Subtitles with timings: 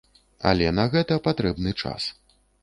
[0.51, 2.09] Але на гэта патрэбны час.